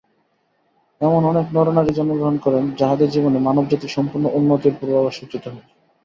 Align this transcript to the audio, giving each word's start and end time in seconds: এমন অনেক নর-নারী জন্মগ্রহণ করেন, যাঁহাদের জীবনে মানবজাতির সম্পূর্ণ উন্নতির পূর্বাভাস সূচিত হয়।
এমন 1.01 1.21
অনেক 1.25 1.45
নর-নারী 1.53 1.91
জন্মগ্রহণ 1.93 2.35
করেন, 2.37 2.63
যাঁহাদের 2.75 3.09
জীবনে 3.09 3.37
মানবজাতির 3.39 3.95
সম্পূর্ণ 3.97 4.25
উন্নতির 4.33 4.77
পূর্বাভাস 4.79 5.13
সূচিত 5.19 5.43
হয়। 5.47 5.65